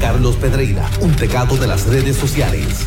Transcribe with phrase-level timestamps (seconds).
[0.00, 2.86] Carlos Pedreira, un tecato de las redes sociales.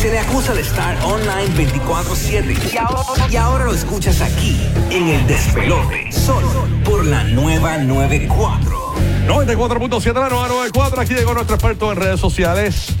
[0.00, 4.58] Se le acusa de estar online 24-7 y ahora, y ahora lo escuchas aquí,
[4.90, 8.94] en el despelote, solo por la nueva 94.
[9.28, 11.00] 94.7 la nueva 94.
[11.00, 12.96] Aquí llegó nuestro experto en redes sociales.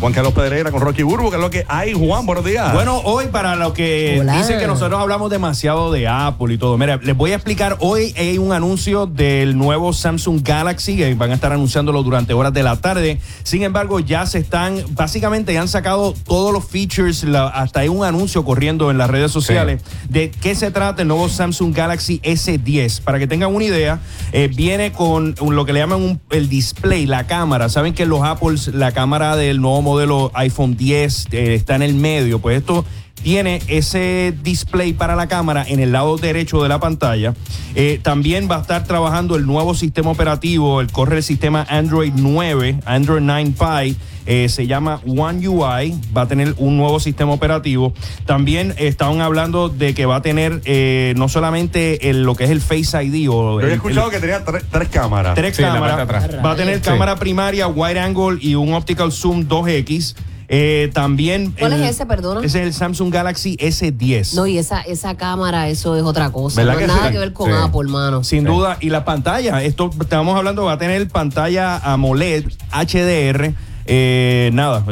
[0.00, 1.92] Juan Carlos Pedreira con Rocky Burbu, que es lo que hay.
[1.92, 2.72] Juan, buenos días.
[2.72, 4.36] Bueno, hoy para lo que Hola.
[4.36, 6.78] dicen que nosotros hablamos demasiado de Apple y todo.
[6.78, 7.76] Mira, les voy a explicar.
[7.80, 12.52] Hoy hay un anuncio del nuevo Samsung Galaxy que van a estar anunciándolo durante horas
[12.52, 13.18] de la tarde.
[13.42, 17.88] Sin embargo, ya se están, básicamente ya han sacado todos los features, la- hasta hay
[17.88, 22.20] un anuncio corriendo en las redes sociales de qué se trata el nuevo Samsung Galaxy
[22.22, 23.00] S10.
[23.02, 23.98] Para que tengan una idea,
[24.30, 27.68] eh, viene con lo que le llaman un- el display, la cámara.
[27.68, 31.94] Saben que los Apples, la cámara del nuevo modelo iPhone 10 eh, está en el
[31.94, 32.38] medio.
[32.38, 32.84] Pues esto
[33.22, 37.34] tiene ese display para la cámara en el lado derecho de la pantalla.
[37.74, 42.12] Eh, también va a estar trabajando el nuevo sistema operativo, el corre el sistema Android
[42.16, 43.96] 9, Android 9 Pie.
[44.30, 47.94] eh, se llama One UI, va a tener un nuevo sistema operativo.
[48.26, 52.50] También estaban hablando de que va a tener eh, no solamente el- lo que es
[52.50, 55.34] el Face ID o Yo he escuchado el- que tenía tres, tres cámaras.
[55.34, 56.06] tres Sí, cámaras.
[56.44, 56.82] Va a tener Sí.
[56.82, 60.14] cámara primaria, wide angle y un optical zoom 2X.
[60.50, 61.52] Eh, también.
[61.58, 62.40] ¿Cuál el- es ese, perdona?
[62.40, 64.34] Ese es el Samsung Galaxy S10.
[64.34, 66.60] No, y esa, esa cámara, eso es otra cosa.
[66.62, 67.12] ¿Verdad No que nada sí?
[67.12, 67.56] que ver con Sí.
[67.62, 68.24] Apple, hermano.
[68.24, 68.78] Sin duda.
[68.80, 73.52] Y la pantalla, esto estamos hablando, va a tener pantalla AMOLED HDR.
[73.90, 74.84] Eh, nada,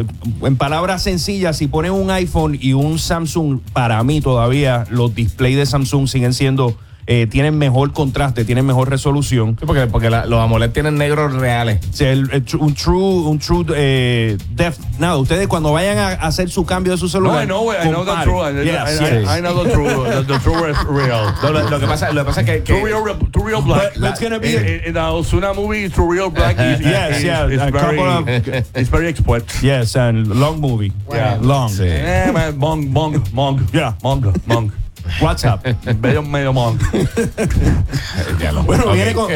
[0.43, 5.57] en palabras sencillas, si ponen un iPhone y un Samsung, para mí todavía los displays
[5.57, 9.57] de Samsung siguen siendo, eh, tienen mejor contraste, tienen mejor resolución.
[9.61, 11.79] Sí, porque, porque la- los AMOLED tienen negros reales.
[11.93, 14.79] Sea, el- el un true, un true eh, depth.
[14.99, 17.45] Nada, ustedes cuando vayan a hacer su cambio de su No, celular.
[17.45, 18.65] I know, I know the true.
[18.65, 19.29] Yes, I- yes.
[19.29, 19.87] I- I know the true.
[20.05, 21.33] The, the true is real.
[21.43, 23.63] No, lo, lo que pasa, lo que pasa es que, que- True real, true real
[23.63, 23.95] black.
[23.99, 27.19] But it's gonna be- in, in, in the Ozuna movie, True Real Black is, Yes,
[27.19, 28.29] is, yeah, is a very, couple of-
[28.75, 29.45] it's very expert.
[29.63, 30.93] Yes, and long movie.
[31.11, 31.39] Yeah.
[31.41, 31.69] Long.
[31.71, 31.85] Sí.
[31.87, 33.61] Eh, man, monk, monk, monk.
[33.73, 33.95] Yeah.
[34.03, 34.73] Monk, monk.
[35.21, 35.65] WhatsApp.
[36.01, 36.53] Medio, medio
[38.53, 39.31] lo- Bueno, viene con.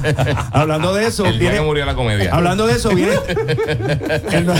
[0.52, 1.58] hablando de eso, El día viene.
[1.58, 2.34] que murió la comedia.
[2.34, 3.12] Hablando de eso, viene.
[4.32, 4.50] el,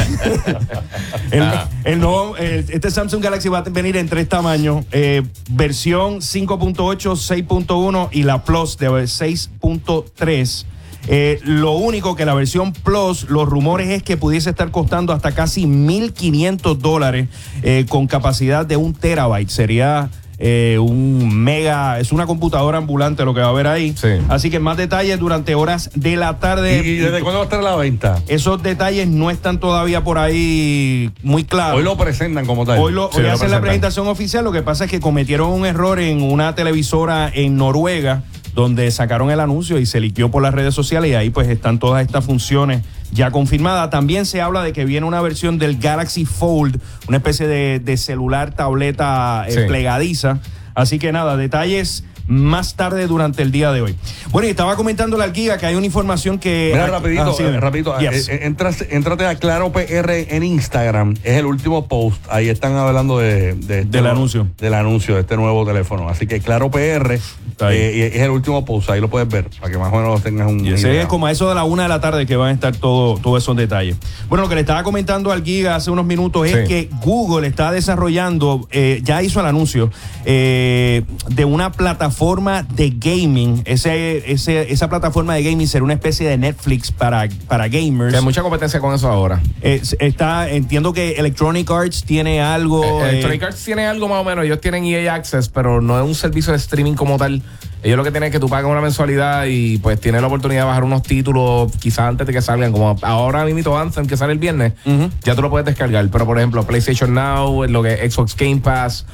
[1.30, 1.68] el- Ah.
[1.84, 7.16] el nuevo- el- este Samsung Galaxy va a venir en tres tamaños: eh, versión 5.8,
[7.16, 10.64] 6.1 y la Plus de 6.3.
[11.08, 15.32] Eh, lo único que la versión Plus, los rumores es que pudiese estar costando hasta
[15.32, 17.28] casi 1.500 dólares
[17.62, 19.48] eh, con capacidad de un terabyte.
[19.48, 23.94] Sería eh, un mega, es una computadora ambulante lo que va a haber ahí.
[23.96, 24.08] Sí.
[24.28, 26.82] Así que más detalles durante horas de la tarde.
[26.84, 28.22] ¿Y, desde cuándo va a estar a la venta?
[28.28, 31.78] Esos detalles no están todavía por ahí muy claros.
[31.78, 32.78] Hoy lo presentan como tal.
[32.78, 34.44] Hoy, lo, Sí, hoy lo hacen la presentación oficial.
[34.44, 38.22] Lo que pasa es que cometieron un error en una televisora en Noruega,
[38.54, 41.10] donde sacaron el anuncio y se liquió por las redes sociales.
[41.10, 42.82] Y ahí pues están todas estas funciones
[43.12, 43.90] ya confirmadas.
[43.90, 47.96] También se habla de que viene una versión del Galaxy Fold, una especie de, de
[47.96, 49.60] celular, tableta eh, Sí.
[49.66, 50.38] plegadiza.
[50.74, 53.96] Así que nada, detalles más tarde durante el día de hoy.
[54.30, 56.70] Bueno, y estaba comentándole al Giga que hay una información que...
[56.72, 57.98] Mira, rapidito, Ah, sí, eh, rapidito.
[57.98, 58.28] Yes.
[58.28, 61.14] eh, eh, entras- entrate a Claro PR en Instagram.
[61.22, 62.20] Es el último post.
[62.30, 64.46] Ahí están hablando de, de este Del nuevo- anuncio.
[64.58, 66.08] Del anuncio de este nuevo teléfono.
[66.08, 67.14] Así que Claro PR
[67.60, 68.90] eh, es el último post.
[68.90, 70.64] Ahí lo puedes ver para que más o menos tengas un.
[70.64, 71.02] Y ese idea.
[71.02, 73.18] es como a eso de la una de la tarde que van a estar todo-
[73.18, 73.96] todos esos detalles.
[74.28, 76.68] Bueno, lo que le estaba comentando al Giga hace unos minutos es Sí.
[76.68, 79.90] que Google está desarrollando, eh, ya hizo el anuncio,
[80.24, 82.15] eh, de una plataforma
[82.74, 83.62] de gaming.
[83.66, 88.12] Ese, ese- esa plataforma de gaming será una especie de Netflix para, para gamers.
[88.12, 89.40] Que hay mucha competencia con eso ahora.
[89.60, 92.82] Eh, está, entiendo que Electronic Arts tiene algo.
[92.84, 94.44] Eh, eh, Electronic Arts tiene algo más o menos.
[94.44, 97.42] Ellos tienen EA Access, pero no es un servicio de streaming como tal.
[97.82, 100.62] Ellos lo que tienen es que tú pagas una mensualidad y pues tienes la oportunidad
[100.62, 102.72] de bajar unos títulos quizás antes de que salgan.
[102.72, 104.72] Como ahora mismo Anthem que sale el viernes,
[105.22, 106.08] ya tú lo puedes descargar.
[106.10, 109.04] Pero por ejemplo, PlayStation Now, lo que es Xbox Game Pass.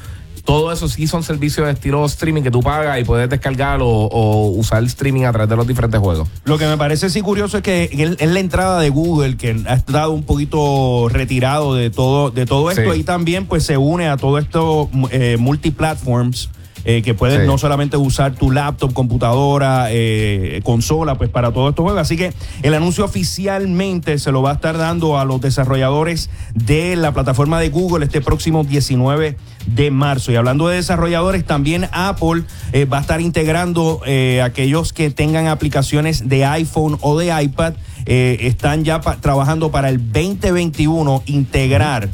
[0.44, 3.86] Todo eso sí son servicios de estilo streaming que tú pagas y puedes descargar o,
[3.88, 6.28] o usar el streaming a través de los diferentes juegos.
[6.44, 9.74] Lo que me parece sí curioso es que es la entrada de Google que ha
[9.74, 13.00] estado un poquito retirado de todo, de todo esto Sí.
[13.00, 16.48] y también pues se une a todo esto eh, multiplatforms.
[16.84, 17.46] Eh, que pueden Sí.
[17.46, 22.00] no solamente usar tu laptop, computadora, eh, consola, pues para todos estos juegos.
[22.00, 22.32] Así que
[22.62, 27.60] el anuncio oficialmente se lo va a estar dando a los desarrolladores de la plataforma
[27.60, 29.36] de Google este próximo 19
[29.66, 30.32] de marzo.
[30.32, 32.42] Y hablando de desarrolladores, también Apple
[32.72, 37.74] eh, va a estar integrando eh, aquellos que tengan aplicaciones de iPhone o de iPad.
[38.06, 42.08] están ya pa- trabajando para el 2021 integrar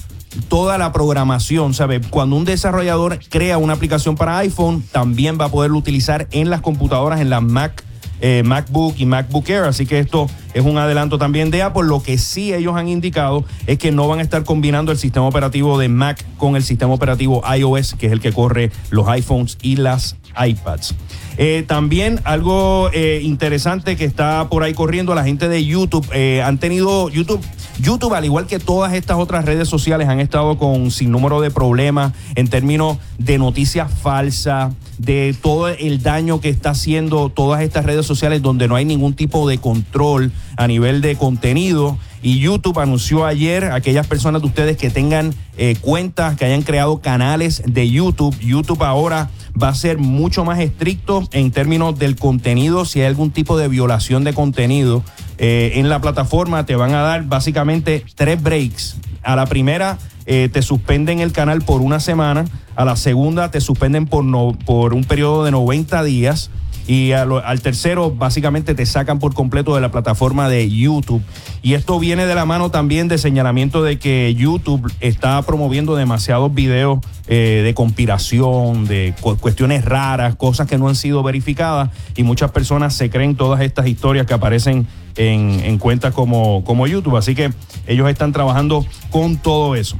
[0.49, 2.01] toda la programación, ¿sabe?
[2.01, 6.61] Cuando un desarrollador crea una aplicación para iPhone, también va a poderlo utilizar en las
[6.61, 7.85] computadoras, en las Mac,
[8.21, 9.65] eh, MacBook y MacBook Air.
[9.65, 10.29] Así que esto
[10.59, 11.85] es un adelanto también de Apple.
[11.85, 15.27] Lo que sí ellos han indicado es que no van a estar combinando el sistema
[15.27, 19.59] operativo de Mac con el sistema operativo iOS, que es el que corre los iPhones
[19.63, 20.95] y las iPads.
[21.41, 26.43] Eh, también algo eh, interesante que está por ahí corriendo, la gente de YouTube eh,
[26.43, 27.41] han tenido YouTube.
[27.81, 31.53] YouTube, al igual que todas estas otras redes sociales, han estado con sin número de
[31.53, 37.85] problemas en términos de noticias falsas, de todo el daño que está haciendo todas estas
[37.85, 41.99] redes sociales donde no hay ningún tipo de control a nivel de contenido.
[42.23, 46.63] Y YouTube anunció ayer a aquellas personas de ustedes que tengan eh, cuentas, que hayan
[46.63, 48.37] creado canales de YouTube.
[48.41, 49.31] YouTube ahora
[49.61, 52.85] va a ser mucho más estricto en términos del contenido.
[52.85, 55.03] Si hay algún tipo de violación de contenido
[55.39, 58.97] eh, en la plataforma, te van a dar básicamente tres breaks.
[59.23, 62.45] A la primera eh, te suspenden el canal por una semana,
[62.77, 66.51] a la segunda te suspenden por, no, por un periodo de 90 días
[66.89, 71.23] y al tercero básicamente te sacan por completo de la plataforma de YouTube.
[71.63, 76.53] Y esto viene de la mano también de señalamiento de que YouTube está promoviendo demasiados
[76.55, 76.99] videos
[77.29, 82.51] eh, de conspiración, de cu- cuestiones raras, cosas que no han sido verificadas y muchas
[82.53, 84.87] personas se creen todas estas historias que aparecen
[85.17, 87.17] en, en cuentas como, como YouTube.
[87.19, 87.53] Así que
[87.87, 89.99] ellos están trabajando con todo eso.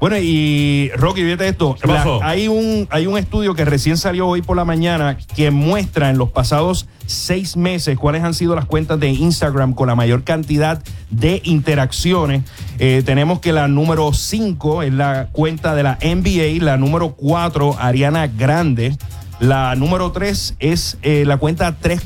[0.00, 1.76] Bueno, y Rocky, fíjate esto.
[1.80, 2.20] ¿Qué pasó?
[2.22, 6.16] hay, un, hay un estudio que recién salió hoy por la mañana que muestra en
[6.16, 10.82] los pasados seis meses cuáles han sido las cuentas de Instagram con la mayor cantidad
[11.10, 12.44] de interacciones.
[12.78, 17.76] Eh, tenemos que la número 5 es la cuenta de la NBA, la número 4,
[17.78, 18.96] Ariana Grande.
[19.38, 22.00] La número 3 es eh, la cuenta 3.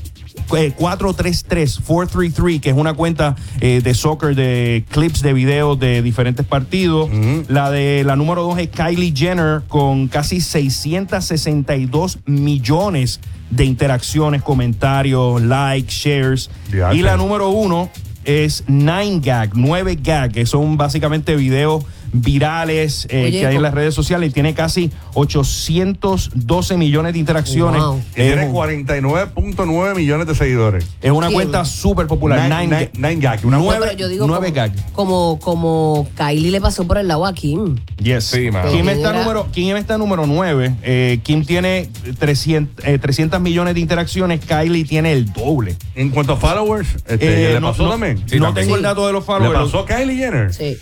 [0.57, 6.03] Eh, 433, 433, que es una cuenta eh, de soccer, de clips de videos de
[6.03, 7.11] diferentes partidos.
[7.49, 13.21] La de la número 2 es Kylie Jenner con casi 662 millones
[13.51, 16.51] de interacciones, comentarios, likes, shares.
[16.93, 17.91] Y la número 1
[18.25, 23.93] es 9gag, 9gag, que son básicamente videos virales eh, Oye, que hay en las redes
[23.95, 27.83] sociales y tiene casi 812 millones de interacciones.
[27.83, 28.01] Wow.
[28.13, 30.87] Y tiene Es, 49.9 millones de seguidores.
[31.03, 31.35] es una ¿Quién?
[31.35, 32.41] cuenta súper popular.
[32.49, 34.93] Nine- Nine, nine- nine gag, una nueve- yo digo nueve como, gag.
[34.93, 37.77] como, como Kylie le pasó por el lado a Kim.
[38.03, 38.25] Yes.
[38.25, 38.49] Sí.
[38.71, 40.75] Kim está Era- número, Kim está número 9.
[40.83, 41.89] Eh, Kim tiene
[42.19, 44.41] 300, eh, 300 millones de interacciones.
[44.45, 45.77] Kylie tiene el doble.
[45.95, 48.23] En cuanto a followers, este, Eh, ¿le no- pasó no- también?
[48.27, 48.67] Sí, no también.
[48.67, 49.59] tengo el dato de los ¿Le followers.
[49.65, 50.53] pasó a Kylie Jenner?
[50.55, 50.77] Sí.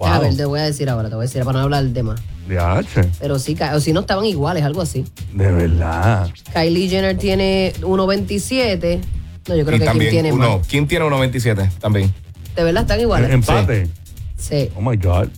[0.00, 0.08] Wow.
[0.08, 1.92] A ver, te voy a decir ahora, te voy a decir para no hablar del
[1.92, 2.16] tema.
[2.48, 5.04] Diache, Pero sí, o si no estaban iguales, algo así.
[5.34, 6.30] de verdad.
[6.54, 8.98] Kylie Jenner tiene 1.27.
[9.46, 10.66] No, yo creo y que Kim también, tiene uno, más.
[10.66, 12.12] Kim tiene 1.27 también.
[12.56, 13.30] De verdad están iguales.
[13.30, 13.88] Empate.
[14.38, 14.70] Sí.
[14.74, 15.28] Oh my God.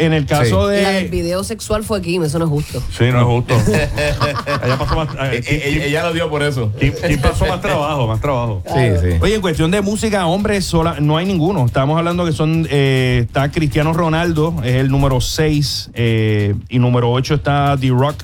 [0.00, 1.08] En el caso de.
[1.10, 2.82] video sexual fue Kim, eso no es justo.
[2.96, 3.54] Sí, no es justo.
[4.64, 5.08] Ella pasó más.
[5.32, 6.72] eh, Kim- Kim- ella lo dio por eso.
[6.78, 8.62] Kim, Kim pasó más trabajo, más trabajo.
[8.66, 9.16] Sí, sí.
[9.20, 11.66] Oye, en cuestión de música, hombres, sola, no hay ninguno.
[11.66, 12.66] Estamos hablando que son.
[12.70, 15.90] eh, está Cristiano Ronaldo, es el número 6.
[15.94, 18.16] y número 8 está D-Rock.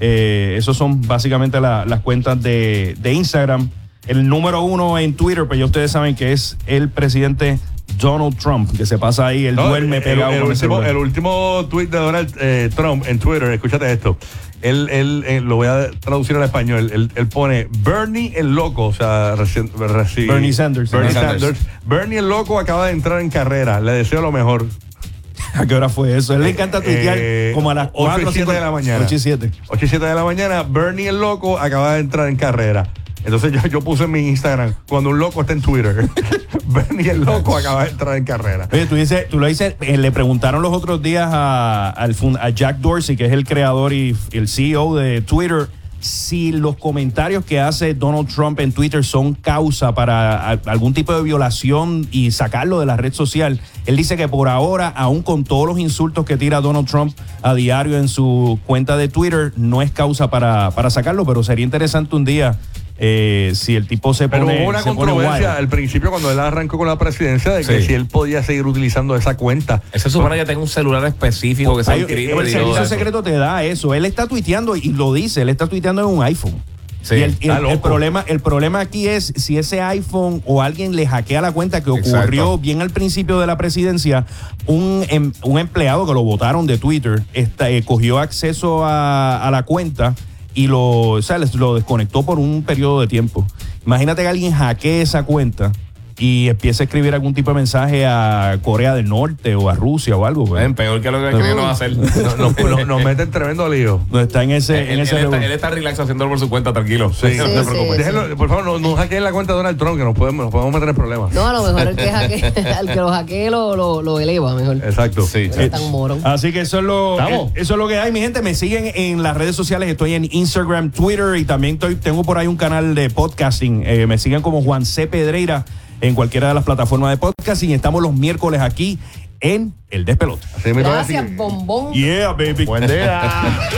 [0.00, 3.70] Eh, esos son básicamente la- las cuentas de, de Instagram.
[4.08, 7.60] El número uno en Twitter, pues ya ustedes saben que es el presidente
[7.98, 11.66] Donald Trump, que se pasa ahí, él No, duerme el, pegado el último, el último
[11.70, 14.16] tweet de Donald eh, Trump en Twitter, escúchate esto.
[14.60, 16.90] Él, él, eh, lo voy a traducir al español.
[16.92, 20.90] Él, él pone Bernie el loco, o sea, reci- reci- Bernie Sanders.
[20.90, 21.58] Bernie Sanders.
[21.84, 23.80] Bernie el loco acaba de entrar en carrera.
[23.80, 24.66] Le deseo lo mejor.
[25.54, 26.34] ¿A qué hora fue eso?
[26.34, 29.04] Él le encanta tuitear Eh, como a las 8 y 4 7 de la mañana.
[29.04, 29.50] 8 y 7.
[29.68, 32.86] 8 y 7 de la mañana, Bernie el loco acaba de entrar en carrera.
[33.24, 36.08] Entonces yo, yo puse en mi Instagram, cuando un loco está en Twitter,
[36.66, 38.68] Bernie el loco acaba de entrar en carrera.
[38.72, 42.38] Oye, tú, dices, tú lo dices, eh, le preguntaron los otros días a, al fun-
[42.40, 45.68] a Jack Dorsey, que es el creador y el CEO de Twitter,
[46.00, 51.22] si los comentarios que hace Donald Trump en Twitter son causa para algún tipo de
[51.22, 53.60] violación y sacarlo de la red social.
[53.86, 57.54] Él dice que por ahora, aún con todos los insultos que tira Donald Trump a
[57.54, 62.16] diario en su cuenta de Twitter, no es causa para, para sacarlo, pero sería interesante
[62.16, 62.58] un día
[62.98, 66.78] eh, si el tipo se Pero pone hubo una controversia al principio cuando él arrancó
[66.78, 67.86] con la presidencia de que Sí.
[67.88, 69.82] si él podía seguir utilizando esa cuenta.
[69.92, 72.86] Ese supone que tenga un celular específico que sea el servicio eso.
[72.86, 73.94] secreto te da eso.
[73.94, 76.62] Él está tuiteando y lo dice, él está tuiteando en un iPhone.
[77.00, 77.82] Sí, y el, y está el- el loco.
[77.88, 81.90] problema, el problema aquí es si ese iPhone o alguien le hackea la cuenta que
[81.90, 82.58] ocurrió Exacto.
[82.58, 84.24] bien al principio de la presidencia,
[84.66, 89.50] un, em- un empleado que lo votaron de Twitter esta- eh, cogió acceso a, a
[89.50, 90.14] la cuenta
[90.54, 93.46] y lo, o sea, lo desconectó por un periodo de tiempo.
[93.86, 95.72] Imagínate que alguien hackee esa cuenta
[96.18, 100.16] y empiece a escribir algún tipo de mensaje a Corea del Norte o a Rusia
[100.16, 100.44] o algo.
[100.44, 100.64] pues.
[100.68, 101.96] Es peor que lo que queremos hacer.
[101.96, 104.00] Nos, nos- nos meten tremendo lío.
[104.10, 106.48] No está en ese, en él, ese él está, él está relax haciéndolo por su
[106.48, 107.12] cuenta, tranquilo.
[107.12, 107.70] Sí, no Sí, te sí.
[107.70, 107.98] preocupes.
[107.98, 110.52] Déjenlo, por favor, no, no hackeen la cuenta de Donald Trump, que nos podemos, nos
[110.52, 111.32] podemos meter en problemas.
[111.32, 114.54] No, a lo mejor el que, hackee- el que lo hackee lo, lo, lo eleva
[114.54, 114.76] mejor.
[114.76, 115.22] Exacto.
[115.26, 115.50] Sí.
[115.54, 116.20] No es tan morón.
[116.24, 117.48] Así que eso es lo ¿Estamos?
[117.48, 118.42] eh, eso es lo que hay, mi gente.
[118.42, 119.88] Me siguen en las redes sociales.
[119.88, 123.82] Estoy en Instagram, Twitter y también estoy, tengo por ahí un canal de podcasting.
[123.86, 125.06] Eh, me siguen como Juan C.
[125.06, 125.64] Pedreira
[126.02, 127.70] en cualquiera de las plataformas de podcasting.
[127.70, 128.98] Estamos los miércoles aquí
[129.40, 130.46] en El Despelote.
[130.56, 131.92] Así Gracias, bombón.
[131.94, 132.66] Yeah, baby.
[132.66, 133.22] Buen día.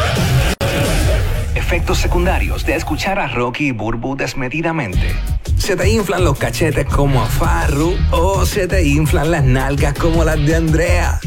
[1.54, 5.14] Efectos secundarios de escuchar a Rocky y Burbu desmedidamente.
[5.56, 10.24] Se te inflan los cachetes como a Farru o se te inflan las nalgas como
[10.24, 11.20] las de Andrea.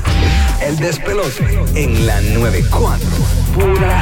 [0.66, 3.08] El despelote en la 94.
[3.54, 3.98] Pura